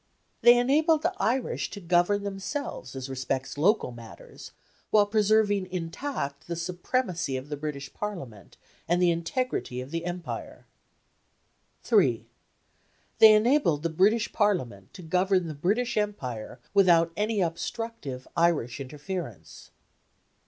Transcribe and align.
They 0.41 0.57
enabled 0.57 1.03
the 1.03 1.13
Irish 1.17 1.69
to 1.69 1.79
govern 1.79 2.23
themselves 2.23 2.95
as 2.95 3.07
respects 3.07 3.55
local 3.55 3.91
matters, 3.91 4.49
while 4.89 5.05
preserving 5.05 5.71
intact 5.71 6.47
the 6.47 6.55
supremacy 6.55 7.37
of 7.37 7.49
the 7.49 7.55
British 7.55 7.93
Parliament 7.93 8.57
and 8.87 8.99
the 8.99 9.11
integrity 9.11 9.79
of 9.79 9.91
the 9.91 10.05
Empire. 10.05 10.65
3. 11.83 12.25
They 13.19 13.33
enabled 13.35 13.83
the 13.83 13.89
British 13.91 14.33
Parliament 14.33 14.91
to 14.95 15.03
govern 15.03 15.47
the 15.47 15.53
British 15.53 15.95
Empire 15.95 16.59
without 16.73 17.11
any 17.15 17.39
obstructive 17.39 18.27
Irish 18.35 18.79
interference. 18.79 19.69